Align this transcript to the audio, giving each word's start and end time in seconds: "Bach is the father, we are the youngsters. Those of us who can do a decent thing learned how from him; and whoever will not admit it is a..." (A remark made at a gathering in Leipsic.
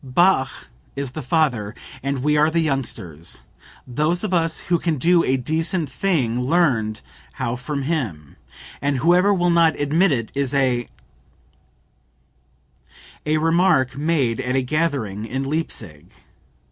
"Bach 0.03 0.69
is 0.95 1.11
the 1.11 1.21
father, 1.21 1.75
we 2.03 2.35
are 2.35 2.49
the 2.49 2.59
youngsters. 2.61 3.43
Those 3.85 4.23
of 4.23 4.33
us 4.33 4.61
who 4.61 4.79
can 4.79 4.97
do 4.97 5.23
a 5.23 5.37
decent 5.37 5.91
thing 5.91 6.41
learned 6.41 7.01
how 7.33 7.55
from 7.55 7.83
him; 7.83 8.35
and 8.81 8.97
whoever 8.97 9.31
will 9.31 9.51
not 9.51 9.79
admit 9.79 10.11
it 10.11 10.31
is 10.33 10.55
a..." 10.55 10.89
(A 13.27 13.37
remark 13.37 13.95
made 13.95 14.39
at 14.41 14.55
a 14.55 14.63
gathering 14.63 15.27
in 15.27 15.43
Leipsic. 15.47 16.07